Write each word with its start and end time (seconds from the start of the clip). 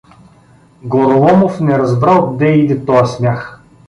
Гороломов 0.81 1.59
не 1.61 1.77
разбра 1.81 2.13
отде 2.23 2.49
иде 2.63 2.75
тоя 2.85 3.05
смях. 3.13 3.41